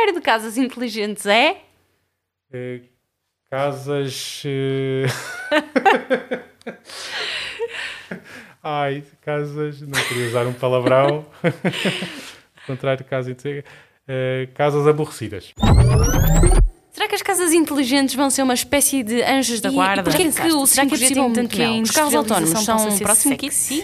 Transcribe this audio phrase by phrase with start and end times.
[0.00, 1.60] contrário de casas inteligentes é?
[2.50, 2.80] Eh,
[3.50, 4.42] casas.
[4.46, 5.04] eh,
[8.62, 9.82] Ai, casas.
[9.82, 11.26] Não queria usar um palavrão.
[12.66, 13.36] Contrário de casas.
[14.08, 15.52] eh, casas aborrecidas.
[17.10, 20.02] Que as casas inteligentes vão ser uma espécie de anjos da guarda?
[20.02, 21.82] e porquê Já que o Será que é 5G possível tem tanto mel?
[21.82, 23.82] os carros autónomos são ser próximo sexy?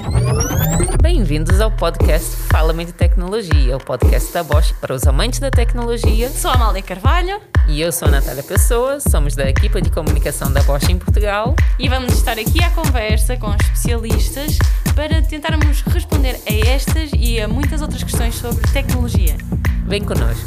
[1.02, 6.30] Bem-vindos ao podcast Fala-me de Tecnologia, o podcast da Bosch para os amantes da tecnologia.
[6.30, 10.52] Sou a Amália Carvalho E eu sou a Natália Pessoa, somos da equipa de comunicação
[10.52, 11.56] da Bosch em Portugal.
[11.80, 14.56] e vamos estar aqui à conversa com especialistas
[14.94, 19.36] para tentarmos responder a estas e a muitas outras questões sobre tecnologia.
[19.84, 20.46] Vem connosco.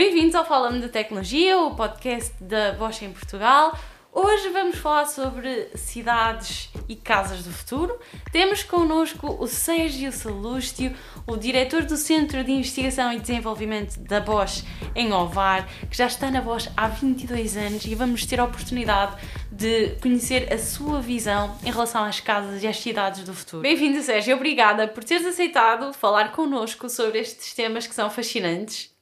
[0.00, 3.78] Bem-vindos ao Fala-me de Tecnologia, o podcast da Bosch em Portugal.
[4.10, 8.00] Hoje vamos falar sobre cidades e casas do futuro.
[8.32, 14.64] Temos connosco o Sérgio Salústio, o diretor do Centro de Investigação e Desenvolvimento da Bosch
[14.96, 19.20] em Ovar, que já está na Bosch há 22 anos e vamos ter a oportunidade
[19.52, 23.60] de conhecer a sua visão em relação às casas e às cidades do futuro.
[23.60, 24.34] Bem-vindo, Sérgio.
[24.34, 28.98] Obrigada por teres aceitado falar connosco sobre estes temas que são fascinantes.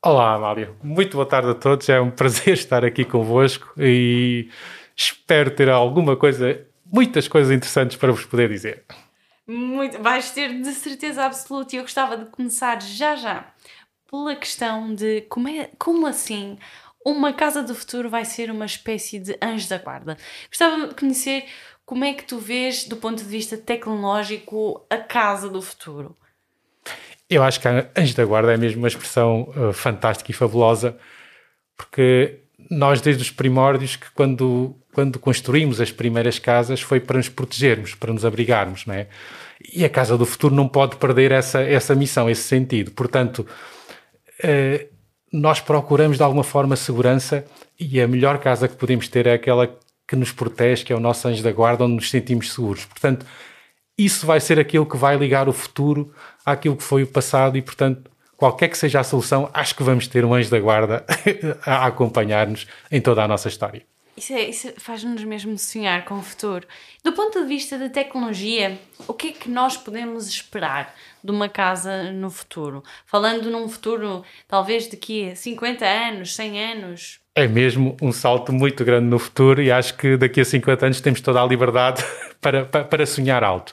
[0.00, 0.76] Olá, Amália.
[0.80, 1.88] Muito boa tarde a todos.
[1.88, 4.48] É um prazer estar aqui convosco e
[4.96, 8.84] espero ter alguma coisa, muitas coisas interessantes para vos poder dizer.
[9.44, 13.52] Muito, vais ter de certeza absoluta e eu gostava de começar já já
[14.08, 16.58] pela questão de como, é, como assim
[17.04, 20.16] uma casa do futuro vai ser uma espécie de anjo da guarda.
[20.48, 21.44] Gostava de conhecer
[21.84, 26.16] como é que tu vês do ponto de vista tecnológico a casa do futuro.
[27.30, 30.96] Eu acho que a Anjo da Guarda é mesmo uma expressão uh, fantástica e fabulosa,
[31.76, 37.28] porque nós, desde os primórdios, que quando, quando construímos as primeiras casas, foi para nos
[37.28, 39.08] protegermos, para nos abrigarmos, não é?
[39.72, 42.92] E a casa do futuro não pode perder essa, essa missão, esse sentido.
[42.92, 43.46] Portanto,
[44.42, 44.88] uh,
[45.30, 47.44] nós procuramos de alguma forma segurança
[47.78, 49.68] e a melhor casa que podemos ter é aquela
[50.06, 52.86] que nos protege, que é o nosso anjo da guarda, onde nos sentimos seguros.
[52.86, 53.26] Portanto,
[53.98, 56.14] isso vai ser aquilo que vai ligar o futuro
[56.52, 60.06] àquilo que foi o passado e, portanto, qualquer que seja a solução, acho que vamos
[60.06, 61.04] ter um anjo da guarda
[61.66, 63.82] a acompanhar-nos em toda a nossa história.
[64.18, 66.66] Isso, é, isso faz-nos mesmo sonhar com o futuro.
[67.04, 68.76] Do ponto de vista da tecnologia,
[69.06, 70.92] o que é que nós podemos esperar
[71.22, 72.82] de uma casa no futuro?
[73.06, 77.20] Falando num futuro, talvez daqui a 50 anos, 100 anos.
[77.32, 81.00] É mesmo um salto muito grande no futuro e acho que daqui a 50 anos
[81.00, 82.04] temos toda a liberdade
[82.42, 83.72] para, para, para sonhar alto.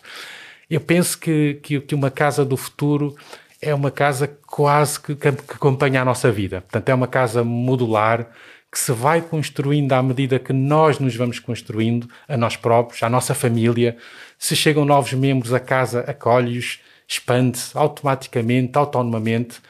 [0.70, 3.16] Eu penso que, que, que, uma casa do futuro
[3.62, 6.62] é uma casa quase que, que acompanha a nossa vida.
[6.62, 8.30] Portanto, é uma casa modular
[8.72, 13.10] que se vai construindo à medida que nós nos vamos construindo, a nós próprios, à
[13.10, 13.96] nossa família.
[14.38, 19.62] Se chegam novos membros, a casa acolhe-os, expande-se automaticamente, autonomamente.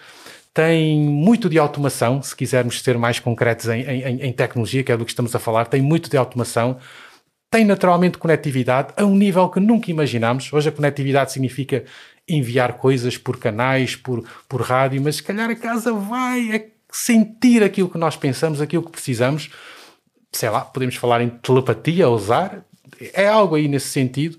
[0.52, 4.98] Tem muito de automação, se quisermos ser mais concretos em, em, em, tecnologia, que é
[4.98, 6.80] do que estamos a falar, tem muito de automação.
[7.56, 10.52] Tem naturalmente conectividade a um nível que nunca imaginámos.
[10.52, 11.86] Hoje a conectividade significa
[12.28, 17.88] enviar coisas por canais, por, por rádio, mas se calhar a casa vai sentir aquilo
[17.88, 19.52] que nós pensamos, aquilo que precisamos.
[20.34, 22.66] Sei lá, podemos falar em telepatia, usar,
[23.14, 24.38] é algo aí nesse sentido.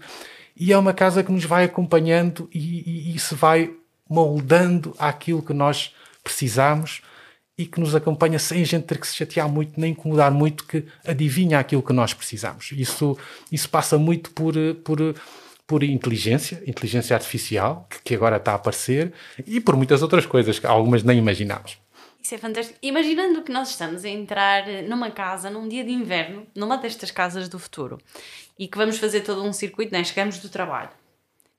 [0.54, 3.70] E é uma casa que nos vai acompanhando e, e, e se vai
[4.06, 7.00] moldando àquilo que nós precisamos
[7.58, 10.64] e que nos acompanha sem a gente ter que se chatear muito, nem incomodar muito,
[10.64, 12.70] que adivinha aquilo que nós precisamos.
[12.72, 13.16] Isso,
[13.50, 15.14] isso passa muito por, por,
[15.66, 19.12] por inteligência, inteligência artificial, que, que agora está a aparecer,
[19.46, 21.78] e por muitas outras coisas, que algumas nem imaginámos.
[22.22, 22.78] Isso é fantástico.
[22.82, 27.48] Imaginando que nós estamos a entrar numa casa, num dia de inverno, numa destas casas
[27.48, 27.98] do futuro,
[28.58, 30.04] e que vamos fazer todo um circuito, né?
[30.04, 30.90] chegamos do trabalho.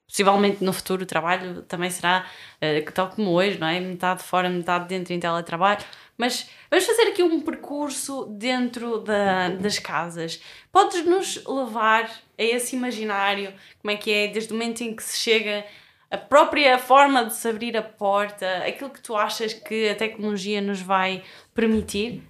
[0.07, 2.25] Possivelmente no futuro o trabalho também será
[2.61, 3.79] uh, tal como hoje, não é?
[3.79, 5.83] Metade fora, metade dentro em teletrabalho.
[6.17, 10.41] Mas vamos fazer aqui um percurso dentro da, das casas.
[10.71, 13.53] Podes nos levar a esse imaginário?
[13.81, 15.65] Como é que é desde o momento em que se chega
[16.09, 20.61] a própria forma de se abrir a porta, aquilo que tu achas que a tecnologia
[20.61, 21.21] nos vai
[21.53, 22.23] permitir?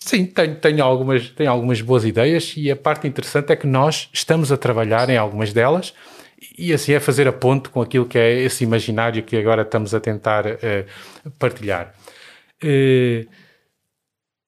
[0.00, 4.10] Sim, tenho, tenho, algumas, tenho algumas boas ideias e a parte interessante é que nós
[4.12, 5.94] estamos a trabalhar em algumas delas
[6.56, 9.94] e assim é fazer a ponte com aquilo que é esse imaginário que agora estamos
[9.94, 11.94] a tentar uh, partilhar.
[12.62, 13.28] Uh,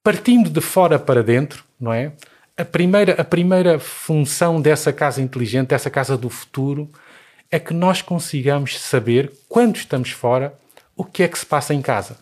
[0.03, 2.13] partindo de fora para dentro, não é?
[2.57, 6.91] A primeira, a primeira função dessa casa inteligente, dessa casa do futuro,
[7.51, 10.59] é que nós consigamos saber, quando estamos fora,
[10.97, 12.17] o que é que se passa em casa.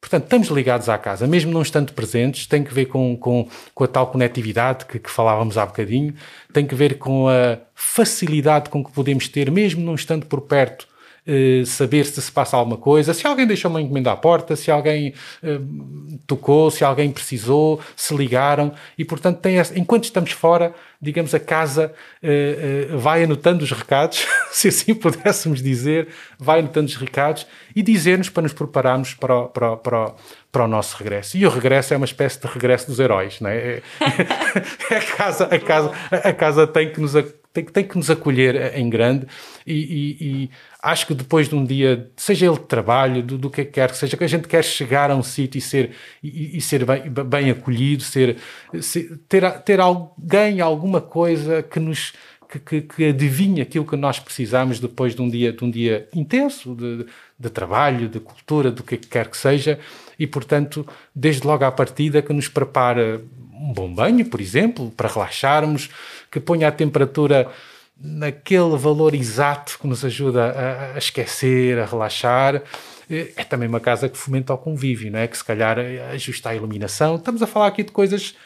[0.00, 3.84] Portanto, estamos ligados à casa, mesmo não estando presentes, tem que ver com, com, com
[3.84, 6.14] a tal conectividade que, que, falávamos há bocadinho,
[6.52, 10.88] tem que ver com a facilidade com que podemos ter, mesmo não estando por perto,
[11.30, 14.70] uh, saber se se passa alguma coisa, se alguém deixou uma encomenda à porta, se
[14.70, 18.72] alguém uh, tocou, se alguém precisou, se ligaram.
[18.98, 21.92] E, portanto, essa, enquanto estamos fora, digamos, a casa
[22.22, 28.28] uh, vai anotando os recados, se assim pudéssemos dizer, vai anotando os recados e dizer-nos
[28.28, 30.14] para nos prepararmos para o, para, o, para, o,
[30.50, 31.36] para o nosso regresso.
[31.36, 33.56] E o regresso é uma espécie de regresso dos heróis, não é?
[33.56, 33.82] é,
[34.90, 37.14] é a, casa, a, casa, a casa tem que nos
[37.52, 39.26] tem, tem que nos acolher em grande
[39.66, 40.50] e, e, e,
[40.82, 43.96] acho que depois de um dia, seja ele de trabalho, do, do que quer que
[43.96, 45.90] seja, que a gente quer chegar a um sítio e ser,
[46.22, 48.36] e, e, ser bem, bem acolhido, ser,
[48.80, 52.12] ser, ter, ter alguém, alguma coisa que nos
[52.50, 56.08] que, que, que adivinha aquilo que nós precisamos depois de um dia, de um dia
[56.12, 57.06] intenso de,
[57.38, 59.78] de trabalho, de cultura, do que quer que seja,
[60.20, 63.22] e portanto, desde logo à partida, que nos prepara
[63.54, 65.88] um bom banho, por exemplo, para relaxarmos,
[66.30, 67.50] que ponha a temperatura
[67.98, 72.62] naquele valor exato que nos ajuda a, a esquecer, a relaxar.
[73.08, 75.26] É também uma casa que fomenta o convívio, não é?
[75.26, 75.78] que se calhar
[76.12, 77.16] ajusta a iluminação.
[77.16, 78.36] Estamos a falar aqui de coisas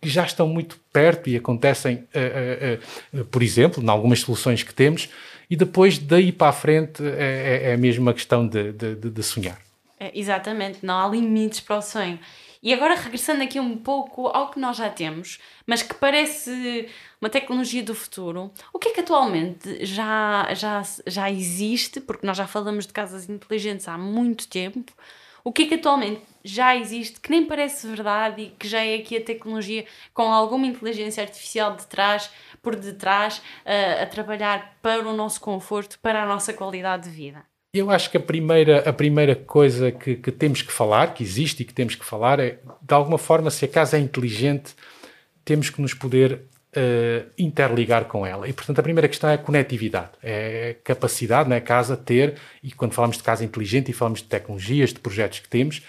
[0.00, 4.62] que já estão muito perto e acontecem, uh, uh, uh, por exemplo, em algumas soluções
[4.62, 5.08] que temos,
[5.50, 9.22] e depois daí para a frente é, é, é mesmo uma questão de, de, de
[9.22, 9.65] sonhar.
[9.98, 12.18] É, exatamente, não há limites para o sonho.
[12.62, 16.88] E agora regressando aqui um pouco ao que nós já temos, mas que parece
[17.20, 22.36] uma tecnologia do futuro, o que é que atualmente já, já, já existe, porque nós
[22.36, 24.92] já falamos de casas inteligentes há muito tempo,
[25.44, 28.96] o que é que atualmente já existe, que nem parece verdade e que já é
[28.96, 35.08] aqui a tecnologia com alguma inteligência artificial de trás, por detrás, a, a trabalhar para
[35.08, 37.55] o nosso conforto, para a nossa qualidade de vida?
[37.76, 41.62] Eu acho que a primeira, a primeira coisa que, que, temos que falar, que existe
[41.62, 44.74] e que temos que falar, é de alguma forma, se a casa é inteligente,
[45.44, 46.40] temos que nos poder
[46.74, 48.48] uh, interligar com ela.
[48.48, 52.36] E, portanto, a primeira questão é a conectividade, é a capacidade na né, casa ter,
[52.62, 55.82] e quando falamos de casa inteligente e falamos de tecnologias, de projetos que temos,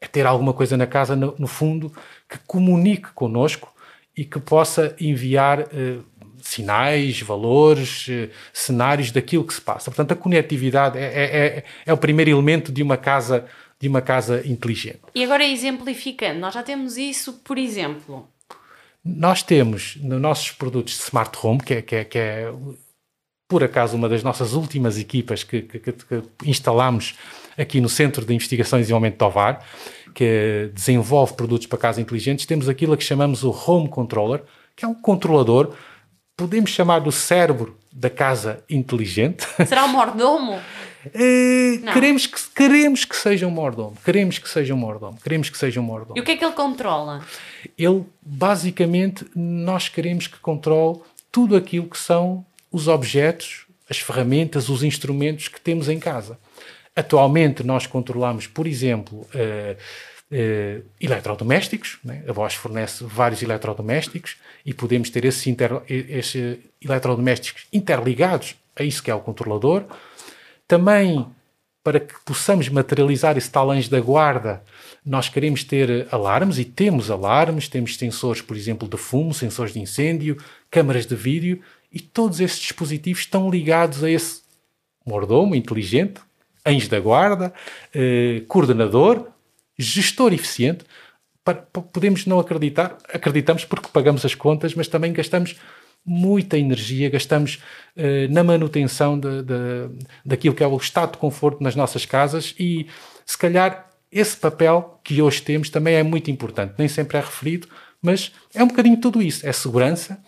[0.00, 1.92] é ter alguma coisa na casa, no, no fundo,
[2.26, 3.70] que comunique connosco
[4.16, 5.60] e que possa enviar.
[5.60, 9.90] Uh, sinais, valores, eh, cenários daquilo que se passa.
[9.90, 13.46] Portanto, a conectividade é, é, é, é o primeiro elemento de uma casa
[13.80, 15.00] de uma casa inteligente.
[15.14, 18.26] E agora exemplificando, nós já temos isso, por exemplo.
[19.04, 22.50] Nós temos nos nossos produtos de Smart Home, que é, que é, que é
[23.46, 27.14] por acaso uma das nossas últimas equipas que, que, que, instalamos
[27.58, 29.62] aqui no Centro de Investigação e Desenvolvimento de Ovar,
[30.14, 34.42] que desenvolve produtos para casas inteligentes, temos aquilo que chamamos o Home Controller,
[34.74, 35.74] que é um controlador
[36.36, 39.46] podemos chamar do cérebro da casa inteligente.
[39.66, 40.60] Será um mordomo?
[41.06, 43.96] Uh, queremos, que, queremos que seja um mordomo.
[44.04, 45.18] Queremos que seja um mordomo.
[45.22, 46.16] Queremos que seja um mordomo.
[46.16, 47.24] E o que é que ele controla?
[47.76, 51.00] Ele, basicamente, nós queremos que controle
[51.30, 56.38] tudo aquilo que são os objetos, as ferramentas, os instrumentos que temos em casa.
[56.96, 59.76] Atualmente, nós controlamos, por exemplo, uh,
[60.30, 61.98] uh, eletrodomésticos.
[62.04, 62.22] Né?
[62.28, 69.02] A Bosch fornece vários eletrodomésticos e podemos ter esses, inter, esses eletrodomésticos interligados a isso
[69.02, 69.84] que é o controlador.
[70.66, 71.26] Também,
[71.82, 74.62] para que possamos materializar esse tal da guarda,
[75.04, 79.80] nós queremos ter alarmes e temos alarmes, temos sensores, por exemplo, de fumo, sensores de
[79.80, 80.38] incêndio,
[80.70, 81.60] câmaras de vídeo
[81.92, 84.42] e todos esses dispositivos estão ligados a esse
[85.06, 86.20] mordomo inteligente,
[86.66, 87.52] anjo da guarda,
[87.94, 89.28] eh, coordenador,
[89.78, 90.84] gestor eficiente,
[91.92, 95.56] podemos não acreditar, acreditamos porque pagamos as contas, mas também gastamos
[96.04, 97.62] muita energia, gastamos
[97.96, 99.54] uh, na manutenção de, de,
[100.24, 102.86] daquilo que é o estado de conforto nas nossas casas e
[103.24, 107.68] se calhar esse papel que hoje temos também é muito importante, nem sempre é referido,
[108.00, 110.22] mas é um bocadinho tudo isso, é segurança,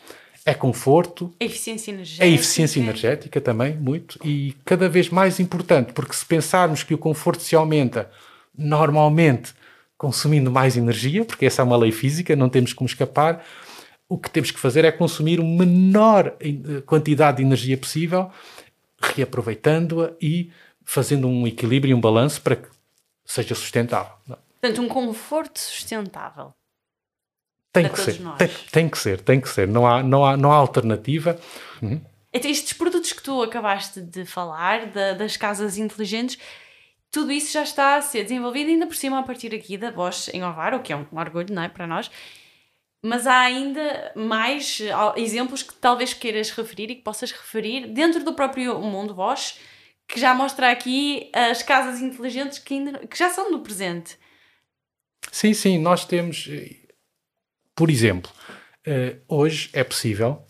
[0.45, 5.93] é conforto, é eficiência energética, é eficiência energética também, muito, e cada vez mais importante,
[5.93, 8.11] porque se pensarmos que o conforto se aumenta
[8.57, 9.55] normalmente
[9.97, 13.45] consumindo mais energia, porque essa é uma lei física, não temos como escapar.
[14.09, 18.31] O que temos que fazer é consumir a menor eh, quantidade de energia possível,
[19.01, 20.51] reaproveitando-a e
[20.85, 22.69] fazendo um equilíbrio e um balanço para que
[23.25, 24.13] seja sustentável.
[24.61, 26.53] Portanto, um conforto sustentável.
[27.73, 29.69] Tem que ser, tem, tem, que ser, tem que ser.
[29.69, 31.39] Não há, não há, não há alternativa.
[31.83, 32.01] Uhum.
[32.33, 36.39] Estes produtos que tu acabaste de falar, da, das casas inteligentes,
[37.17, 40.29] tudo isso já está a ser desenvolvido, ainda por cima a partir aqui da Bosch
[40.35, 42.11] em Ovar, o que é um orgulho não é, para nós.
[43.03, 44.83] Mas há ainda mais
[45.17, 49.55] exemplos que talvez queiras referir e que possas referir dentro do próprio mundo Bosch,
[50.07, 54.19] que já mostra aqui as casas inteligentes que, ainda, que já são no presente.
[55.33, 56.77] Sim, sim, nós temos, eh,
[57.75, 58.31] por exemplo,
[58.87, 60.47] uh, hoje é possível,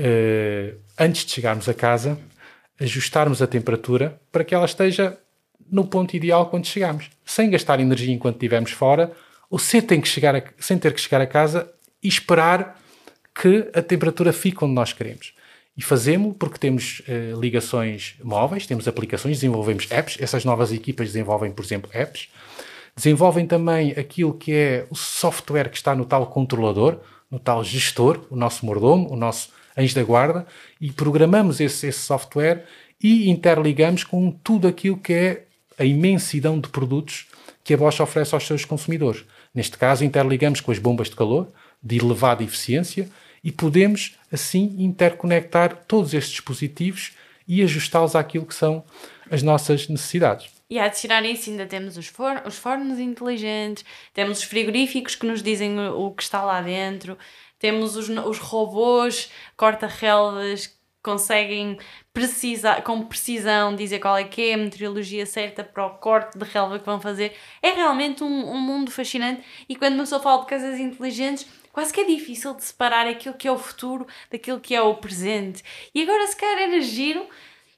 [0.00, 2.18] uh, antes de chegarmos a casa,
[2.80, 5.20] ajustarmos a temperatura para que ela esteja
[5.70, 9.12] no ponto ideal quando chegamos, sem gastar energia enquanto estivermos fora,
[9.50, 11.70] ou sem ter que chegar a, sem ter que chegar a casa
[12.02, 12.80] e esperar
[13.34, 15.34] que a temperatura fique onde nós queremos.
[15.76, 20.16] E fazemos porque temos uh, ligações móveis, temos aplicações, desenvolvemos apps.
[20.18, 22.28] Essas novas equipas desenvolvem, por exemplo, apps.
[22.96, 26.98] Desenvolvem também aquilo que é o software que está no tal controlador,
[27.30, 30.46] no tal gestor, o nosso mordomo, o nosso anjo da guarda,
[30.80, 32.64] e programamos esse, esse software
[33.02, 35.45] e interligamos com tudo aquilo que é
[35.78, 37.26] a imensidão de produtos
[37.62, 39.24] que a Bosch oferece aos seus consumidores.
[39.54, 41.48] Neste caso, interligamos com as bombas de calor
[41.82, 43.08] de elevada eficiência
[43.42, 47.12] e podemos assim interconectar todos estes dispositivos
[47.46, 48.84] e ajustá-los àquilo que são
[49.30, 50.48] as nossas necessidades.
[50.68, 55.26] E a adicionar isso ainda temos os, for os fornos inteligentes, temos os frigoríficos que
[55.26, 57.16] nos dizem o, o que está lá dentro,
[57.58, 60.75] temos os, os robôs corta-relvas
[61.06, 61.78] conseguem
[62.12, 66.44] precisar, com precisão dizer qual é que é a meteorologia certa para o corte de
[66.44, 67.32] relva que vão fazer.
[67.62, 71.92] É realmente um, um mundo fascinante e quando uma pessoa fala de casas inteligentes, quase
[71.92, 75.62] que é difícil de separar aquilo que é o futuro daquilo que é o presente.
[75.94, 77.24] E agora, se calhar, era giro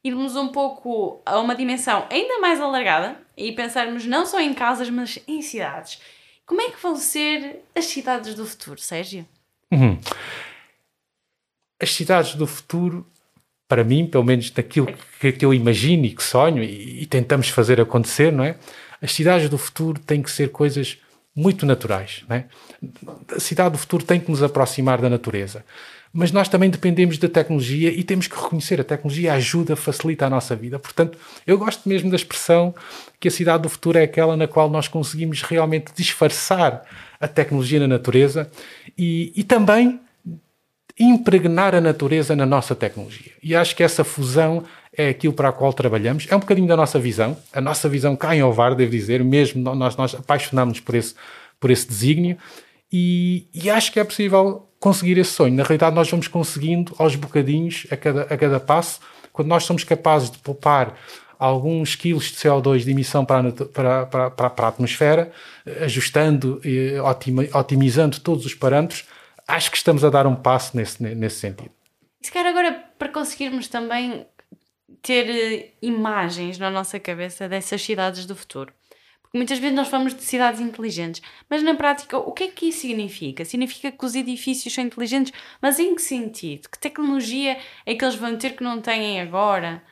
[0.02, 4.88] irmos um pouco a uma dimensão ainda mais alargada e pensarmos não só em casas,
[4.88, 6.00] mas em cidades.
[6.46, 9.28] Como é que vão ser as cidades do futuro, Sérgio?
[9.70, 10.00] Uhum.
[11.78, 13.06] As cidades do futuro
[13.68, 14.88] para mim, pelo menos daquilo
[15.20, 18.56] que, que eu imagino e que sonho e, e, tentamos fazer acontecer, não é?
[19.00, 20.98] As cidades do futuro têm que ser coisas
[21.36, 22.46] muito naturais, não é?
[23.36, 25.64] A cidade do futuro tem que nos aproximar da natureza.
[26.12, 30.30] Mas nós também dependemos da tecnologia e temos que reconhecer a tecnologia ajuda, facilita a
[30.30, 30.78] nossa vida.
[30.78, 32.74] Portanto, eu gosto mesmo da expressão
[33.20, 36.82] que a cidade do futuro é aquela na qual nós conseguimos realmente disfarçar
[37.20, 38.50] a tecnologia na natureza
[38.96, 40.00] e, e também
[40.98, 43.32] impregnar a natureza na nossa tecnologia.
[43.42, 44.64] E acho que essa fusão
[44.96, 46.26] é aquilo para a qual trabalhamos.
[46.28, 47.36] É um bocadinho da nossa visão.
[47.52, 51.14] A nossa visão cai em ovar, devo dizer, mesmo nós, nós apaixonamos por esse,
[51.60, 52.36] por esse desígnio.
[52.92, 55.54] E, e, acho que é possível conseguir esse sonho.
[55.54, 58.98] Na realidade, nós vamos conseguindo aos bocadinhos, a cada, a cada passo,
[59.32, 60.94] quando nós somos capazes de poupar
[61.38, 65.30] alguns quilos de CO2 de emissão para a, para, para, para a atmosfera,
[65.82, 66.94] ajustando e
[67.54, 69.04] otimizando todos os parâmetros,
[69.48, 71.72] acho que estamos a dar um passo nesse, nesse sentido.
[72.20, 74.26] Se calhar agora, para conseguirmos também
[75.02, 78.72] ter eh, imagens na nossa cabeça dessas cidades do futuro.
[79.22, 82.68] Porque muitas vezes nós falamos de cidades inteligentes, mas na prática, o que é que
[82.68, 83.44] isso significa?
[83.44, 86.68] Significa que os edifícios são inteligentes, mas em que sentido?
[86.68, 89.82] Que tecnologia é que eles vão ter que não têm agora?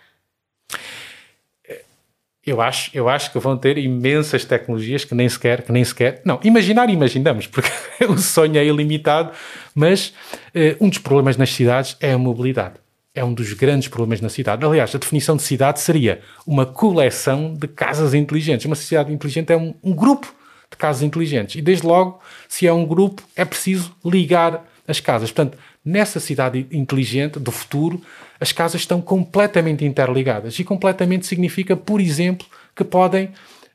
[2.46, 6.22] Eu acho, eu acho que vão ter imensas tecnologias que nem sequer, que nem sequer,
[6.24, 7.70] não, imaginar imaginamos, porque
[8.08, 9.32] o sonho é ilimitado,
[9.74, 10.14] mas
[10.54, 12.74] uh, um dos problemas nas cidades é a mobilidade.
[13.12, 14.64] É um dos grandes problemas na cidade.
[14.64, 18.66] Aliás, a definição de cidade seria uma coleção de casas inteligentes.
[18.66, 20.32] Uma cidade inteligente é um, um grupo
[20.70, 21.56] de casas inteligentes.
[21.56, 25.30] E desde logo, se é um grupo, é preciso ligar as casas.
[25.30, 28.02] Portanto, nessa cidade inteligente do futuro,
[28.40, 30.58] as casas estão completamente interligadas.
[30.58, 33.30] E completamente significa, por exemplo, que podem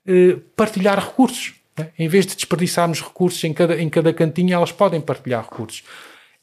[0.05, 1.53] eh, partilhar recursos.
[1.77, 1.87] Né?
[1.97, 5.83] Em vez de desperdiçarmos recursos em cada, em cada cantinho, elas podem partilhar recursos.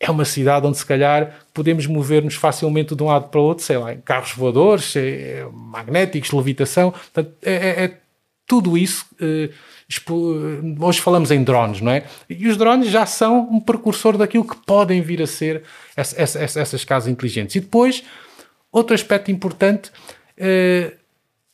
[0.01, 3.65] É uma cidade onde, se calhar, podemos mover-nos facilmente de um lado para o outro,
[3.65, 6.93] sei lá, em carros voadores, é, magnéticos, levitação.
[6.93, 7.99] Portanto, é, é, é
[8.47, 9.05] tudo isso.
[9.21, 9.51] Eh,
[10.81, 12.05] hoje falamos em drones, não é?
[12.29, 15.63] E os drones já são um precursor daquilo que podem vir a ser
[15.97, 17.57] essa, essa, essas casas inteligentes.
[17.57, 18.05] E depois,
[18.71, 20.95] outro aspecto importante uh,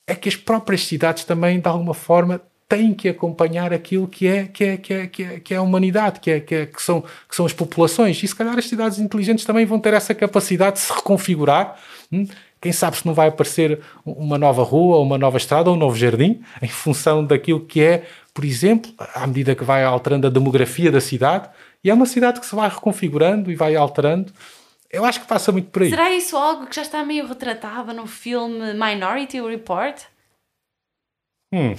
[0.07, 4.47] é que as próprias cidades também, de alguma forma, têm que acompanhar aquilo que é,
[4.47, 6.83] que é, que é, que é, que é a humanidade, que, é, que, é, que,
[6.83, 8.21] são, que são as populações.
[8.21, 11.79] E se calhar as cidades inteligentes também vão ter essa capacidade de se reconfigurar.
[12.12, 12.26] Hum?
[12.64, 15.94] Quem sabe se não vai aparecer uma nova rua, uma nova estrada ou um novo
[15.94, 18.04] jardim, em função daquilo que é
[18.35, 21.49] por exemplo, à medida que vai alterando a demografia da cidade,
[21.85, 24.33] e é uma cidade que se vai reconfigurando e vai alterando.
[24.90, 25.90] Eu acho que passa muito por aí.
[25.90, 30.02] Será isso algo que já está meio retratado no filme Minority Report?
[31.52, 31.75] Hum.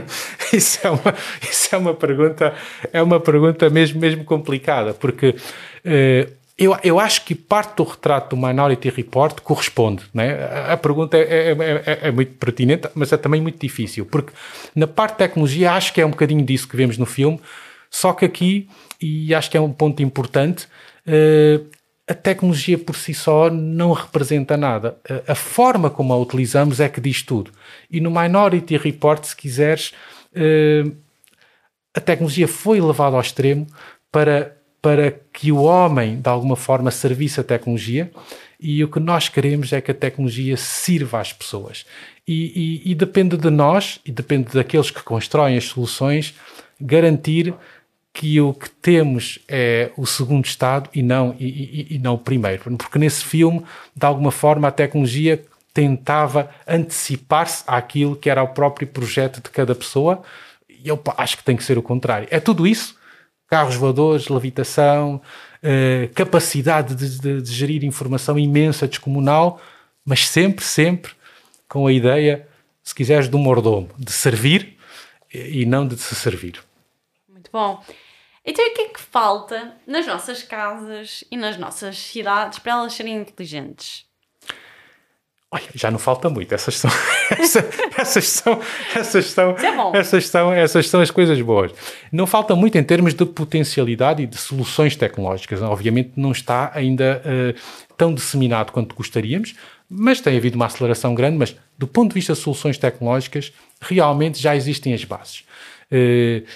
[0.50, 2.54] isso, é uma, isso é uma pergunta
[2.90, 5.36] é uma pergunta mesmo mesmo complicada porque
[5.84, 10.02] uh, eu, eu acho que parte do retrato do Minority Report corresponde.
[10.12, 10.34] Né?
[10.44, 14.32] A, a pergunta é, é, é, é, muito pertinente, mas é também muito difícil, porque
[14.74, 17.40] na parte de tecnologia acho que é um bocadinho disso que vemos no filme,
[17.88, 18.68] só que aqui,
[19.00, 20.66] e acho que é um ponto importante,
[21.06, 21.64] uh,
[22.08, 24.98] a tecnologia por si só não representa nada.
[25.28, 27.52] A, a forma como a utilizamos é que diz tudo.
[27.90, 29.92] E no Minority Report, se quiseres,
[30.32, 30.92] uh,
[31.94, 33.66] a tecnologia foi levada ao extremo
[34.10, 38.10] para para que o homem, de alguma forma, servisse a tecnologia
[38.60, 41.86] e o que nós queremos é que a tecnologia sirva às pessoas.
[42.26, 46.34] E, e, e depende de nós, e depende daqueles que constroem as soluções,
[46.80, 47.54] garantir
[48.12, 52.76] que o que temos é o segundo estado e não, e, e, não o primeiro.
[52.76, 58.88] Porque nesse filme, de alguma forma, a tecnologia tentava antecipar-se àquilo que era o próprio
[58.88, 60.22] projeto de cada pessoa,
[60.68, 62.26] e eu acho que tem que ser o contrário.
[62.30, 62.97] É tudo isso:
[63.48, 65.20] carros voadores, levitação,
[65.62, 69.60] eh, capacidade de, de, de gerir informação imensa, descomunal,
[70.04, 71.12] mas sempre, sempre
[71.68, 72.46] com a ideia,
[72.82, 74.78] se quiseres, do mordomo, de servir
[75.32, 76.62] e não de se servir.
[77.28, 77.82] Muito bom.
[78.44, 82.94] Então, o que é que falta nas nossas casas e nas nossas cidades para elas
[82.94, 84.07] serem inteligentes?
[85.50, 86.54] Olha, já não falta muito.
[86.54, 86.90] Essas são,
[87.30, 87.64] essas,
[87.96, 88.60] essas são,
[88.94, 91.72] essas são, é essas são, essas são as coisas boas.
[92.12, 95.62] Não falta muito em termos de potencialidade e de soluções tecnológicas.
[95.62, 97.58] Obviamente não está ainda uh,
[97.96, 99.54] tão disseminado quanto gostaríamos,
[99.88, 101.38] mas tem havido uma aceleração grande.
[101.38, 103.50] Mas do ponto de vista de soluções tecnológicas,
[103.80, 105.44] realmente já existem as bases.
[105.90, 106.46] Uh,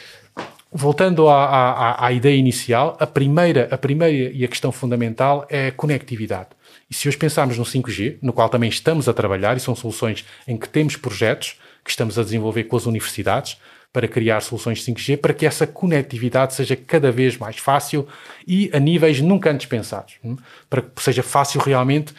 [0.75, 5.67] Voltando à, à, à, ideia inicial, a primeira, a primeira e a questão fundamental é
[5.67, 6.49] a conectividade.
[6.93, 10.27] E se hoje pensarmos no 5G, no qual também estamos a trabalhar, e são soluções
[10.47, 13.57] em que temos projetos que estamos a desenvolver com as universidades
[13.91, 18.07] para criar soluções 5G, para que essa conectividade seja cada vez mais fácil
[18.47, 20.37] e a níveis nunca antes pensados, hum?
[20.69, 22.13] para que seja fácil realmente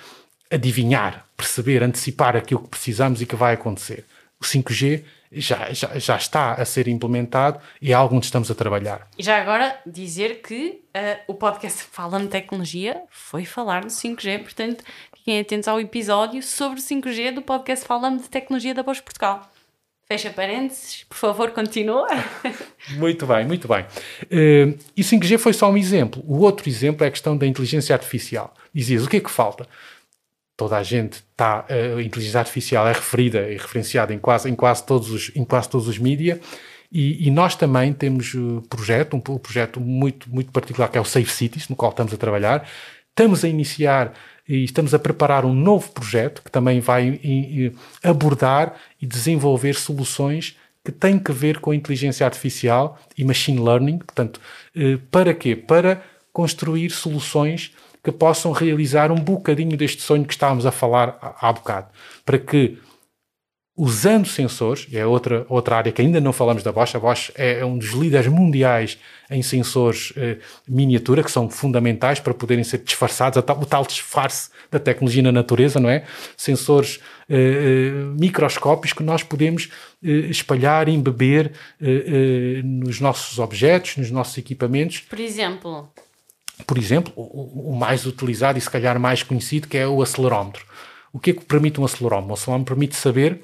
[0.50, 4.04] adivinhar, perceber, antecipar aquilo que precisamos e que vai acontecer.
[4.44, 8.56] O 5G já, já, já está a ser implementado e é algo onde estamos a
[8.56, 9.08] trabalhar.
[9.18, 14.84] E já agora dizer que uh, o podcast Fala-me Tecnologia foi falar do 5G, portanto
[15.16, 19.50] fiquem atentos ao episódio sobre o 5G do podcast Fala-me de Tecnologia da Bosch Portugal.
[20.06, 22.08] Fecha parênteses, por favor, continua.
[22.98, 23.86] muito bem, muito bem.
[24.24, 26.22] Uh, e 5G foi só um exemplo.
[26.28, 28.54] O outro exemplo é a questão da inteligência artificial.
[28.74, 29.66] Dizias, o que é que falta?
[30.56, 34.86] Toda a gente está, a inteligência artificial é referida e referenciada em quase, em quase
[34.86, 36.40] todos os, em quase todos os mídia,
[36.92, 41.06] e, e, nós também temos um projeto, um, projeto muito, muito particular que é o
[41.06, 42.70] Safe Cities, no qual estamos a trabalhar.
[43.10, 44.14] Estamos a iniciar
[44.48, 47.20] e estamos a preparar um novo projeto que também vai
[48.04, 53.98] abordar e desenvolver soluções que têm que ver com a inteligência artificial e machine learning.
[53.98, 54.40] Portanto,
[54.76, 55.56] eh, para quê?
[55.56, 61.54] Para construir soluções que possam realizar um bocadinho deste sonho que estávamos a falar há,
[61.54, 61.88] bocado.
[62.26, 62.78] Para que,
[63.78, 67.60] usando sensores, é outra, outra área que ainda não falamos da Bosch, a Bosch é,
[67.60, 69.00] é um dos líderes mundiais
[69.32, 70.38] em sensores eh,
[70.68, 75.80] miniatura, que são fundamentais para poderem ser disfarçados, o tal disfarce da tecnologia na natureza,
[75.80, 76.04] não é?
[76.36, 79.70] Sensores eh, eh microscópicos que nós podemos
[80.04, 85.00] eh, espalhar, embeber eh, eh, nos nossos objetos, nos nossos equipamentos.
[85.00, 85.90] Por exemplo,
[86.66, 90.66] por exemplo, o, o, mais utilizado e se calhar mais conhecido, que é o acelerómetro.
[91.12, 92.32] O que é que permite um acelerómetro?
[92.32, 93.42] Um acelerómetro permite saber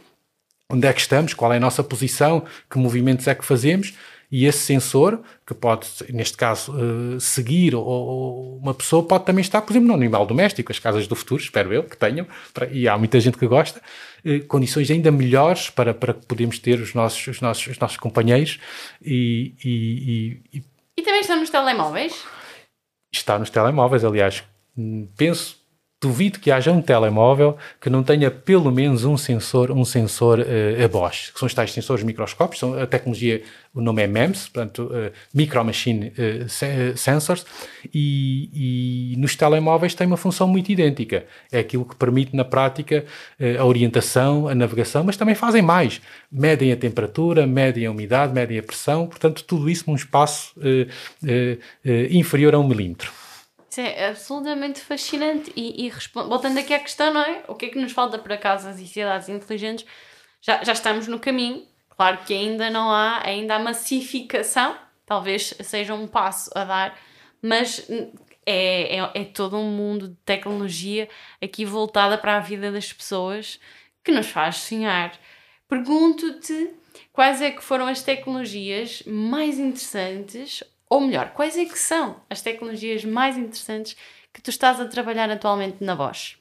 [0.69, 3.95] onde é que estamos, qual é a nossa posição, que movimentos é que fazemos,
[4.31, 9.41] e esse sensor, que pode, neste caso, uh, seguir ou, ou, uma pessoa, pode também
[9.41, 12.27] estar, por exemplo, no animal doméstico, as casas do futuro, espero eu que tenham,
[12.71, 13.81] e há muita gente que gosta,
[14.23, 17.97] uh, condições ainda melhores para, para que podemos ter os nossos, os nossos, os nossos
[17.97, 18.59] companheiros
[19.01, 20.63] e, e, e,
[20.97, 22.13] e também estão nos telemóveis?
[23.11, 24.03] Está nos telemóveis.
[24.03, 24.43] Aliás,
[25.15, 25.57] penso,
[26.01, 30.83] duvido que haja um telemóvel que não tenha pelo menos um sensor, um sensor uh,
[30.83, 33.41] a Bosch, que são os tais sensores microscópicos, são a tecnologia,
[33.73, 37.45] o nome é MEMS, portanto, uh, Micro Machine uh, Sensors,
[37.93, 41.25] e, e, nos telemóveis tem uma função muito idêntica.
[41.51, 43.05] É aquilo que permite, na prática,
[43.59, 46.01] a orientação, a navegação, mas também fazem mais.
[46.31, 50.53] Medem a temperatura, medem a umidade, medem a pressão, portanto, tudo isso num espaço
[52.09, 53.11] inferior a um milímetro.
[53.69, 55.53] Isso é absolutamente fascinante.
[55.55, 57.43] E, e voltando aqui à questão, não é?
[57.47, 59.85] O que é que nos falta para casas e cidades inteligentes?
[60.41, 61.65] Já, já estamos no caminho.
[61.89, 64.75] Claro que ainda não há, ainda há massificação.
[65.05, 66.99] Talvez seja um passo a dar,
[67.41, 67.87] mas
[68.45, 71.07] é, é, é todo um mundo de tecnologia
[71.41, 73.59] aqui voltada para a vida das pessoas
[74.03, 75.11] que nos faz sonhar.
[75.67, 76.71] Pergunto-te
[77.11, 82.41] quais é que foram as tecnologias mais interessantes ou melhor, quais é que são as
[82.41, 83.95] tecnologias mais interessantes
[84.33, 86.37] que tu estás a trabalhar atualmente na Bosch?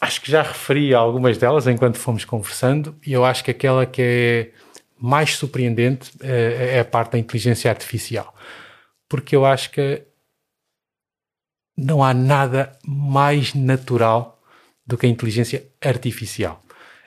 [0.00, 3.86] Acho que já referi a algumas delas enquanto fomos conversando e eu acho que aquela
[3.86, 4.50] que é
[4.98, 8.34] mais surpreendente é, é a parte da inteligência artificial.
[9.08, 10.02] Porque eu acho que
[11.76, 14.42] não há nada mais natural
[14.84, 16.60] do que a inteligência artificial.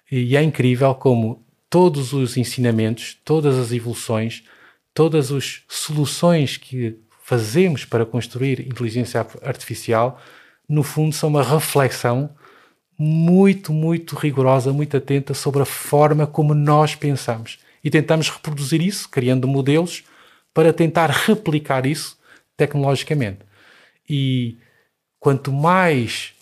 [0.10, 4.44] E é incrível como todos os ensinamentos, todas as evoluções,
[4.94, 10.22] todas as soluções que fazemos para construir inteligência artificial
[10.68, 12.30] no fundo, são uma reflexão
[12.98, 17.60] muito, muito rigorosa, muito atenta sobre a forma como nós pensamos.
[17.84, 20.04] E tentamos reproduzir isso, criando modelos
[20.54, 22.18] para tentar replicar isso
[22.56, 23.40] tecnologicamente.
[24.08, 24.58] E
[25.20, 26.34] quanto mais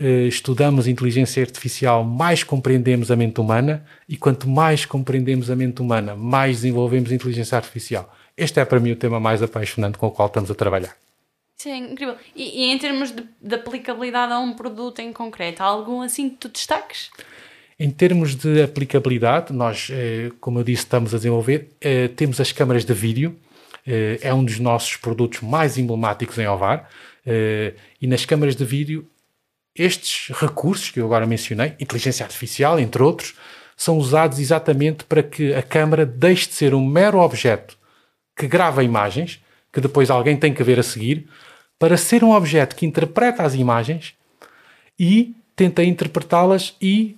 [0.00, 6.16] estudamos inteligência artificial, mais compreendemos a mente humana, e quanto mais compreendemos a mente humana,
[6.16, 8.12] mais desenvolvemos inteligência artificial.
[8.36, 10.96] Este é para mim o tema mais apaixonante com o qual estamos a trabalhar.
[11.66, 12.16] É incrível.
[12.34, 16.30] E, e em termos de, de, aplicabilidade a um produto em concreto, há algum assim
[16.30, 17.10] que tu destaques?
[17.78, 22.52] Em termos de aplicabilidade, nós, eh, como eu disse, estamos a desenvolver, eh, temos as
[22.52, 23.36] câmaras de vídeo,
[23.86, 26.88] eh, é um dos nossos produtos mais emblemáticos em Ovar,
[27.24, 29.08] e nas câmaras de vídeo,
[29.74, 33.34] estes recursos que eu agora mencionei, inteligência artificial, entre outros,
[33.76, 37.76] são usados exatamente para que a câmara deixe de ser um mero objeto
[38.36, 39.40] que grava imagens,
[39.72, 41.28] que depois alguém tem que ver a seguir,
[41.78, 44.14] para ser um objeto que interpreta as imagens
[44.98, 47.16] e tenta interpretá-las e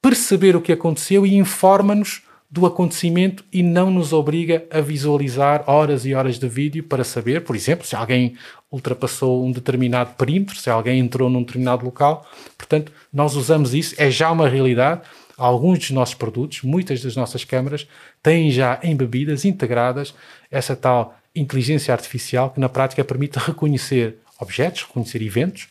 [0.00, 6.06] perceber o que aconteceu e informa-nos do acontecimento e não nos obriga a visualizar horas
[6.06, 8.36] e horas de vídeo para saber, por exemplo, se alguém
[8.74, 12.26] ultrapassou um determinado perímetro, se alguém entrou num determinado local.
[12.58, 15.02] Portanto, nós usamos isso, é já uma realidade.
[15.36, 17.86] Alguns dos nossos produtos, muitas das nossas câmaras,
[18.22, 20.14] têm já embebidas, integradas,
[20.50, 25.68] essa tal inteligência artificial que na prática permite reconhecer objetos, reconhecer eventos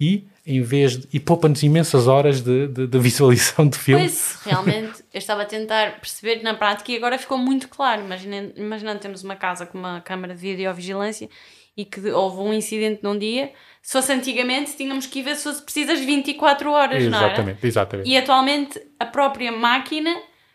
[0.00, 4.04] e em vez de, e poupa-nos imensas horas de, de, de, visualização de filme.
[4.04, 8.02] Pois, realmente, eu estava a tentar perceber na prática e agora ficou muito claro.
[8.02, 11.28] Imaginando, imaginando temos uma casa com uma câmara de videovigilância
[11.76, 13.52] e que houve um incidente num dia,
[13.82, 17.18] se fosse antigamente tínhamos que ir ver se fosse preciso as 24 horas, exatamente, não
[17.18, 17.32] era?
[17.32, 18.10] Exatamente, exatamente.
[18.10, 20.14] E atualmente a própria máquina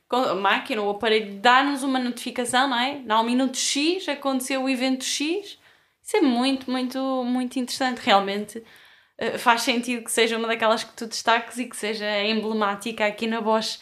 [0.10, 3.02] a máquina, o aparelho dá-nos uma notificação, não é?
[3.10, 5.58] Ao minuto X aconteceu o evento X.
[6.02, 8.00] Isso é muito, muito, muito interessante.
[8.00, 13.06] Realmente uh, faz sentido que seja uma daquelas que tu destaques e que seja emblemática
[13.06, 13.80] aqui na Bosch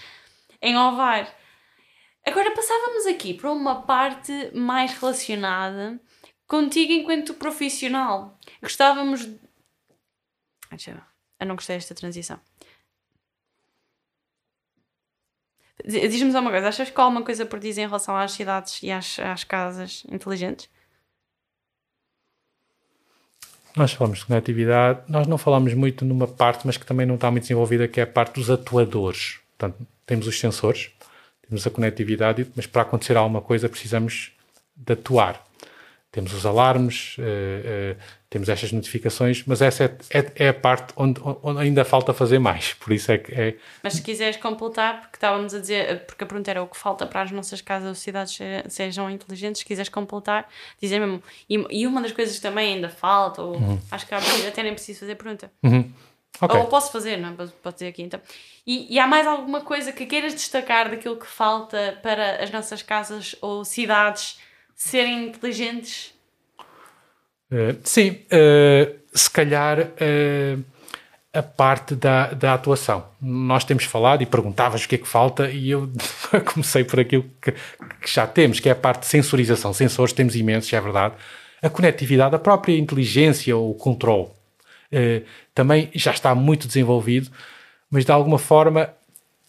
[0.62, 1.28] em Ovar.
[2.26, 6.00] Agora passávamos aqui para uma parte mais relacionada
[6.54, 8.38] contigo enquanto profissional.
[8.62, 9.28] Gostávamos.
[11.40, 12.40] Eu não gostei desta transição.
[15.84, 18.92] Diz-me uma coisa, achas que há alguma coisa por dizer em relação às cidades e
[18.92, 20.70] às, às casas inteligentes?
[23.76, 27.32] Nós falamos de conectividade, nós não falamos muito numa parte, mas que também não está
[27.32, 29.40] muito desenvolvida, que é a parte dos atuadores.
[29.58, 30.92] Portanto, temos os sensores,
[31.50, 34.32] temos a conectividade, mas para acontecer alguma coisa precisamos
[34.76, 35.44] de atuar
[36.14, 37.98] temos os alarmes, uh, uh,
[38.30, 42.38] temos estas notificações, mas essa é, é, é a parte onde, onde, ainda falta fazer
[42.38, 42.76] mais.
[42.76, 43.56] Por isso é que é...
[43.82, 47.08] Mas se quiseres completar, porque estávamos a dizer, porque a pergunta era o que falta
[47.08, 48.38] para as nossas casas ou cidades
[48.70, 50.48] sejam inteligentes, se quiseres completar,
[50.80, 51.22] dizer mesmo.
[51.50, 53.80] E, e uma das coisas que também ainda falta, ou uhum.
[53.90, 55.52] acho que até nem preciso fazer pergunta.
[55.64, 55.92] Uhum.
[56.40, 56.60] Okay.
[56.60, 57.34] Ou posso fazer, não é?
[57.34, 58.22] Posso dizer aqui então.
[58.68, 62.84] E, e há mais alguma coisa que queiras destacar daquilo que falta para as nossas
[62.84, 64.38] casas ou cidades?
[64.76, 66.14] Serem inteligentes?
[67.52, 70.64] Uh, sim, uh, se calhar uh,
[71.32, 73.06] a parte da, da atuação.
[73.22, 75.92] Nós temos falado e perguntavas o que é que falta, e eu
[76.52, 79.74] comecei por aquilo que, que, já temos, que é a parte de sensorização.
[79.74, 81.16] Sensores temos imensos, é verdade.
[81.62, 84.28] A conectividade, a própria inteligência, o controle,
[85.56, 87.32] também já está muito desenvolvido,
[87.90, 88.94] mas de alguma forma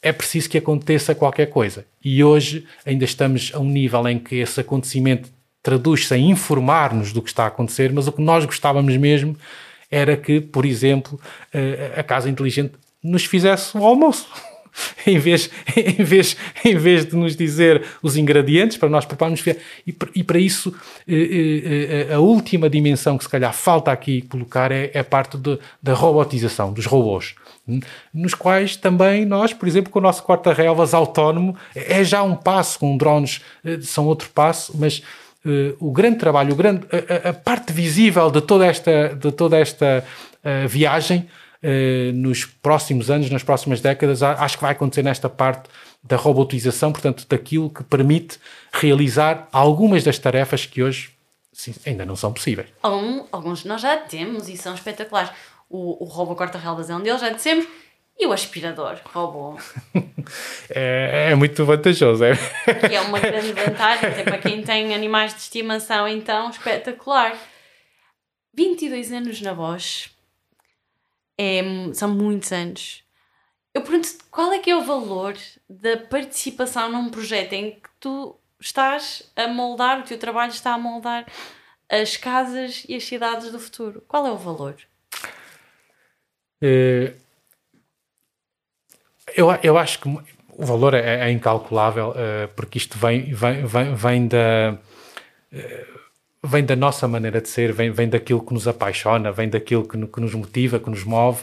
[0.04, 1.86] é preciso que aconteça qualquer coisa.
[2.04, 5.30] E hoje ainda estamos a um nível em que esse acontecimento
[5.62, 9.34] traduz-se em informar-nos do que está a acontecer, mas o que nós gostávamos mesmo
[9.90, 11.18] era que, por exemplo,
[11.96, 14.28] a casa inteligente nos fizesse o almoço.
[15.06, 19.42] em, vez, em, vez, em vez de nos dizer os ingredientes para nós prepararmos.
[19.86, 20.74] E, e para isso,
[21.08, 25.04] eh, eh, eh, a última dimensão que se calhar falta aqui colocar é, é a
[25.04, 27.34] parte de, da robotização, dos robôs
[28.12, 32.78] nos quais também nós, por exemplo, com o nosso corta-relvas autónomo, é já um passo,
[32.78, 35.02] com drones eh, são outro passo, mas
[35.44, 36.86] uh, o grande trabalho, o grande,
[37.24, 40.04] a, a, parte visível de toda esta, de toda esta
[40.44, 41.28] uh, viagem
[41.62, 45.68] uh, nos próximos anos, nas próximas décadas, acho que vai acontecer nesta parte
[46.02, 48.38] da robotização, portanto, daquilo que permite
[48.72, 51.10] realizar algumas das tarefas que hoje
[51.50, 52.68] sim, ainda não são possíveis.
[52.82, 55.30] Alguns nós já temos e são espetaculares
[55.74, 57.66] o, o robô corta-relvas é um deles, já dissemos,
[58.16, 59.58] e o aspirador robô.
[60.70, 62.36] é, é muito vantajoso, é?
[62.88, 67.36] Que é uma grande vantagem, até para quem tem animais de estimação, então, espetacular.
[68.54, 70.10] 22 anos na Bosch,
[71.36, 71.60] é,
[71.92, 73.02] são muitos anos.
[73.74, 75.34] Eu pergunto qual é que é o valor
[75.68, 80.78] da participação num projeto em que tu estás a moldar, o teu trabalho está a
[80.78, 81.26] moldar
[81.90, 84.04] as casas e as cidades do futuro.
[84.06, 84.76] Qual é o valor?
[86.64, 87.12] Uh,
[89.36, 93.94] eu, eu acho que o valor é, é incalculável, uh, porque isto vem, vem, vem,
[93.94, 94.78] vem da.
[95.52, 95.94] Uh,
[96.46, 100.06] vem da nossa maneira de ser, vem, vem daquilo que nos apaixona, vem daquilo que,
[100.06, 101.42] que nos motiva, que nos move,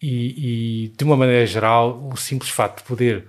[0.00, 3.24] e, e, de uma maneira geral, o simples facto de poder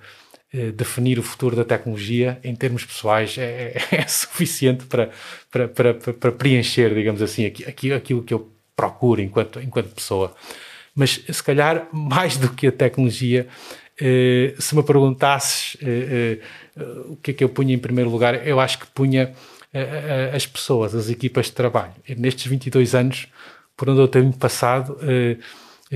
[0.74, 5.10] definir o futuro da tecnologia em termos pessoais é, é, é suficiente para,
[5.50, 10.36] para, para, para, preencher, digamos assim, aquilo, aquilo que eu procuro enquanto, enquanto pessoa.
[10.96, 13.48] Mas se calhar, mais do que a tecnologia,
[14.00, 16.40] eh, se me perguntasses eh,
[16.76, 19.34] eh, o que é que eu punha em primeiro lugar, eu acho que punha
[20.34, 21.92] as pessoas, as equipas de trabalho.
[22.18, 23.28] Nestes 22 anos,
[23.76, 24.98] por onde eu tenho passado,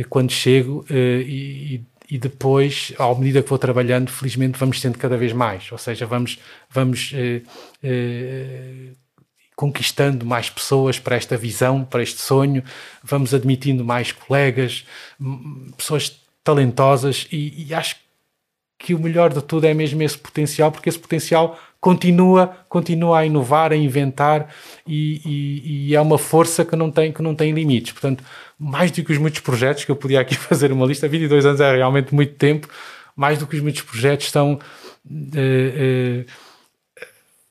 [0.09, 5.31] quando chego e, e depois, à medida que vou trabalhando, felizmente vamos tendo cada vez
[5.31, 7.13] mais, ou seja, vamos, vamos
[9.59, 12.63] conquistando mais pessoas para esta visão, para este sonho,
[13.03, 14.85] vamos admitindo mais colegas,
[15.75, 17.97] pessoas talentosas e, e, acho
[18.77, 23.25] que o melhor de tudo é mesmo esse potencial, porque esse potencial continua, continua a
[23.25, 24.47] inovar, a inventar
[24.87, 27.91] e, e, e, é uma força que não tem que não tem limites.
[27.91, 28.23] Portanto,
[28.57, 31.59] mais do que os muitos projetos que eu podia aqui fazer uma lista, 22 anos
[31.59, 32.69] é realmente muito tempo.
[33.13, 34.61] Mais do que os muitos projetos são uh,
[35.05, 36.25] uh,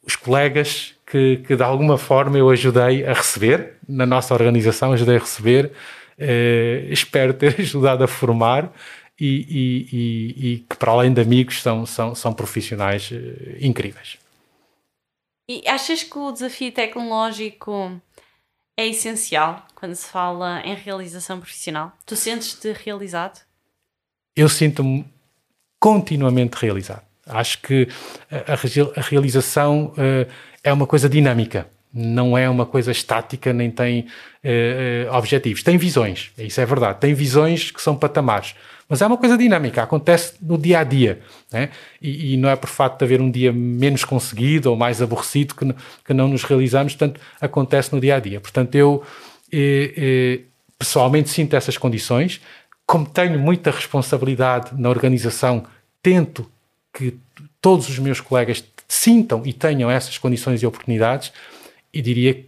[0.07, 5.17] os colegas que, que de alguma forma eu ajudei a receber na nossa organização, ajudei
[5.17, 5.73] a receber
[6.19, 8.73] Uh, espero ter ajudado a formar
[9.19, 13.15] e, e, e, e, que, para além de amigos, são, são, são profissionais uh,
[13.61, 14.19] incríveis.
[15.49, 18.03] E achas que o desafio tecnológico
[18.77, 21.93] é essencial quando se fala em realização profissional?
[22.05, 23.41] Tu sentes-te realizado?
[24.37, 25.07] Eu sinto-me
[25.81, 27.07] continuamente realizado.
[27.29, 27.89] Acho que
[28.31, 28.55] a,
[28.99, 30.31] a realização uh,
[30.63, 34.07] é uma coisa dinâmica não é uma coisa estática nem tem
[34.45, 35.63] uh, objetivos.
[35.63, 37.01] Tem visões, isso é verdade.
[37.01, 38.55] Tem visões que são patamares,
[38.89, 41.21] mas é uma coisa dinâmica, acontece no dia a dia.
[41.53, 41.71] Né?
[42.01, 45.55] E, e, não é por facto de haver um dia menos conseguido ou mais aborrecido
[45.55, 48.41] que, que não nos realizamos, portanto, acontece no dia a dia.
[48.41, 49.03] Portanto, eu
[49.53, 50.41] eh, eh,
[50.79, 52.41] pessoalmente sinto essas condições,
[52.87, 55.65] como tenho muita responsabilidade na organização,
[56.03, 56.51] tento
[56.99, 57.19] que
[57.61, 61.33] todos os meus colegas sintam e tenham essas condições e oportunidades
[61.93, 62.45] e diria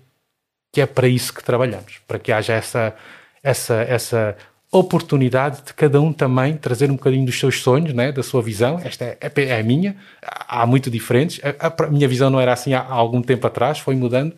[0.73, 2.97] que é para isso que trabalhamos, para que haja essa,
[3.43, 4.37] essa, essa
[4.73, 8.79] oportunidade de cada um também trazer um bocadinho dos seus sonhos, né, da sua visão.
[8.79, 11.41] Esta é, é, é a minha, há muito diferentes.
[11.45, 14.37] A, a, a, minha visão não era assim há, há, algum tempo atrás, foi mudando,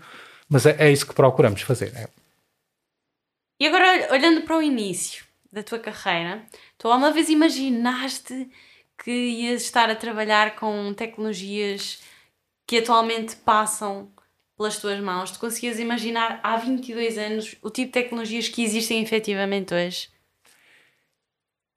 [0.49, 1.93] mas é, é isso que procuramos fazer.
[1.95, 2.09] É.
[3.61, 6.43] E agora, olhando para o início da tua carreira,
[6.79, 8.49] tu alguma vez imaginaste
[9.03, 12.01] que ias estar a trabalhar com tecnologias
[12.67, 14.09] que atualmente passam
[14.57, 19.03] pelas tuas mãos, tu conseguias imaginar há 22 anos o tipo de tecnologias que existem
[19.03, 20.09] efetivamente hoje?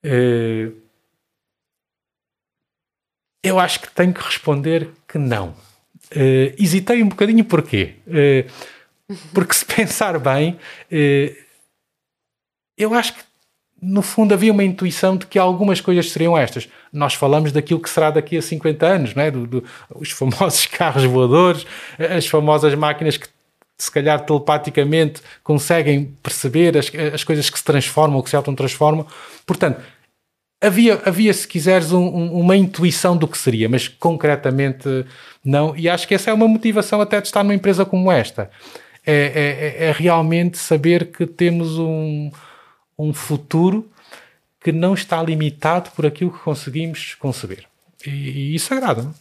[0.05, 0.79] Uh,
[3.41, 5.49] eu acho que tenho que responder que não.
[6.11, 7.95] Uh, hesitei um bocadinho porquê?
[8.05, 10.59] Uh, porque se pensar bem,
[12.77, 13.23] eu acho que
[13.85, 16.67] no fundo havia uma intuição de que algumas coisas seriam estas.
[16.91, 19.29] Nós falamos daquilo que será daqui a 50 anos, não é?
[19.29, 21.65] Do, do, os famosos carros voadores,
[21.97, 23.27] as famosas máquinas que
[23.77, 29.05] se calhar telepaticamente conseguem perceber as, as coisas que se transformam que se auto-transformam.
[29.45, 29.81] Portanto,
[30.61, 35.05] havia, havia se quiseres, um, um, uma intuição do que seria, mas concretamente
[35.43, 35.75] não.
[35.75, 38.49] E acho que essa é uma motivação até de estar numa empresa como esta.
[39.05, 42.31] É, é, é realmente saber que temos um
[42.97, 43.89] um futuro
[44.59, 47.65] que não está limitado por aquilo que conseguimos conceber.
[48.05, 49.13] E, e isso agrada-me.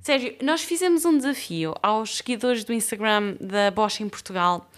[0.00, 4.68] Sérgio, nós fizemos um desafio aos seguidores do Instagram da Bosch em Portugal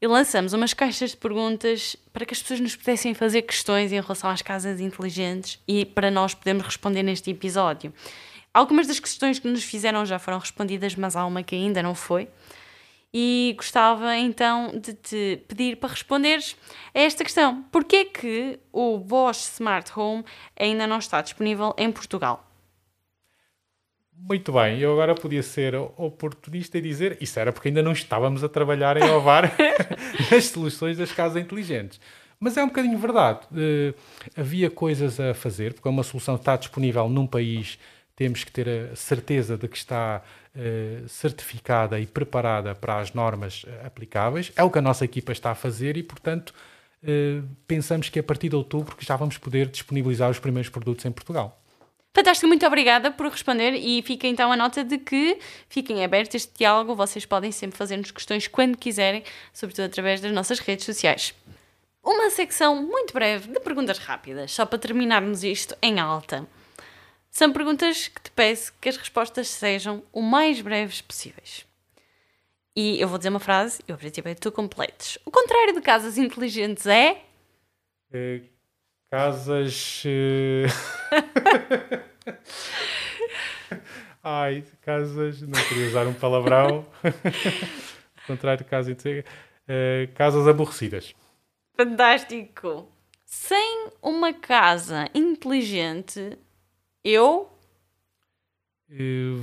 [0.00, 4.00] e lançamos umas caixas de perguntas para que as pessoas nos pudessem fazer questões em
[4.00, 7.92] relação às casas inteligentes e para nós podermos responder neste episódio.
[8.54, 11.94] Algumas das questões que nos fizeram já foram respondidas, mas há uma que ainda não
[11.94, 12.28] foi
[13.12, 16.56] e gostava então de te pedir para responderes
[16.94, 17.62] a esta questão.
[17.70, 20.24] Porquê é que o Bosch Smart Home
[20.58, 22.48] ainda não está disponível em Portugal?
[24.16, 28.44] Muito bem, eu agora podia ser oportunista e dizer isso era porque ainda não estávamos
[28.44, 29.52] a trabalhar em Ovar
[30.30, 32.00] nas soluções das casas inteligentes.
[32.38, 33.40] Mas é um bocadinho verdade.
[33.52, 33.94] Uh,
[34.36, 37.78] havia coisas a fazer, porque uma solução está disponível num país,
[38.22, 40.22] temos que ter a certeza de que está
[40.54, 44.52] eh, certificada e preparada para as normas eh, aplicáveis.
[44.54, 46.54] É o que a nossa equipa está a fazer e, portanto,
[47.02, 51.10] eh, pensamos que a partir de outubro já vamos poder disponibilizar os primeiros produtos em
[51.10, 51.60] Portugal.
[52.14, 56.56] Fantástico, muito obrigada por responder e fica então a nota de que fiquem abertos este
[56.56, 61.34] diálogo, vocês podem sempre fazer-nos questões quando quiserem, sobretudo através das nossas redes sociais.
[62.04, 66.46] uma secção muito breve de perguntas rápidas, só para terminarmos isto em alta.
[67.32, 71.64] São perguntas que te peço que as respostas sejam o mais breves possíveis.
[72.76, 75.18] E eu vou dizer uma frase e o objetivo é que tu completes.
[75.24, 77.22] O contrário de casas inteligentes é.
[78.12, 78.42] Eh,
[79.10, 80.02] casas.
[80.04, 80.66] eh,
[84.22, 85.40] Ai, casas.
[85.40, 86.86] Não queria usar um palavrão.
[87.02, 88.94] Ao contrário de casas.
[89.66, 91.14] eh, casas aborrecidas.
[91.74, 92.92] Fantástico!
[93.24, 96.36] Sem uma casa inteligente,
[97.04, 97.48] eu.
[98.90, 99.36] Eh,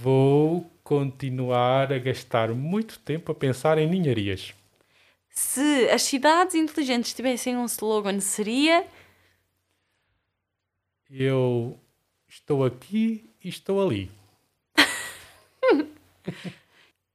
[0.00, 4.54] Vou continuar a gastar muito tempo a pensar em ninharias.
[5.28, 8.86] Se as cidades inteligentes tivessem um slogan, seria.
[11.10, 11.76] Eu
[12.28, 14.08] estou aqui e estou ali.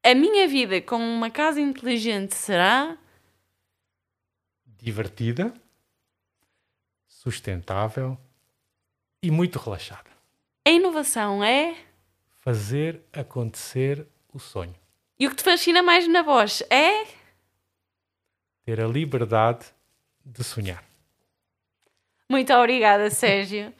[0.03, 2.97] A minha vida com uma casa inteligente será.
[4.65, 5.53] Divertida,
[7.08, 8.17] sustentável
[9.24, 10.12] e muito relaxada.
[10.68, 11.76] A inovação é.
[12.42, 14.76] Fazer acontecer o sonho.
[15.18, 17.06] E o que te fascina mais na voz é.
[18.66, 19.66] Ter a liberdade
[20.26, 20.84] de sonhar.
[22.30, 23.74] Muito obrigada, Sérgio.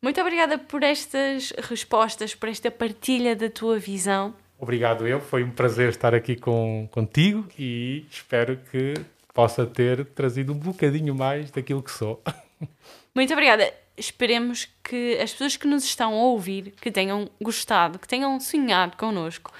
[0.00, 4.34] Muito obrigada por estas respostas, por esta partilha da tua visão.
[4.58, 8.94] Obrigado eu, foi um prazer estar aqui com, contigo e espero que
[9.34, 12.22] possa ter trazido um bocadinho mais daquilo que sou.
[13.14, 13.85] Muito obrigada.
[13.96, 18.96] Esperemos que as pessoas que nos estão a ouvir, que tenham gostado, que tenham sonhado
[18.96, 19.52] connosco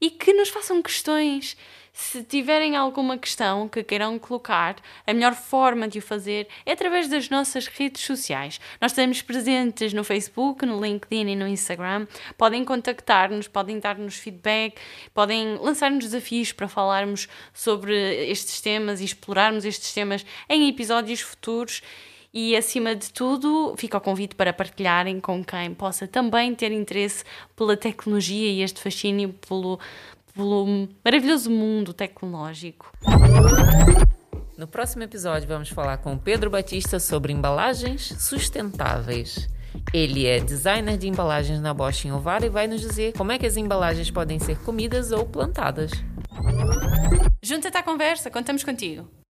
[0.00, 1.56] e que nos façam questões.
[1.92, 4.76] Se tiverem alguma questão que queiram colocar,
[5.06, 8.58] a melhor forma de o fazer é através das nossas redes sociais.
[8.80, 12.06] Nós estamos presentes no Facebook, no LinkedIn e no Instagram.
[12.38, 14.80] Podem contactar-nos, podem dar-nos feedback,
[15.12, 17.94] podem lançar-nos desafios para falarmos sobre
[18.30, 21.82] estes temas e explorarmos estes temas em episódios futuros.
[22.34, 27.24] E acima de tudo, fica o convite para partilharem com quem possa também ter interesse
[27.54, 29.78] pela tecnologia e este fascínio pelo,
[30.34, 32.90] pelo maravilhoso mundo tecnológico.
[34.56, 39.48] No próximo episódio, vamos falar com Pedro Batista sobre embalagens sustentáveis.
[39.92, 43.38] Ele é designer de embalagens na Bosch em Ovar e vai nos dizer como é
[43.38, 45.90] que as embalagens podem ser comidas ou plantadas.
[47.42, 49.21] Junta-te à conversa, contamos contigo.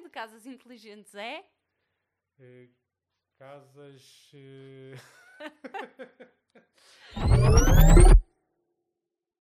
[0.00, 1.44] De casas inteligentes é?
[2.38, 2.68] Eh,
[3.36, 4.30] casas.
[4.34, 4.94] eh,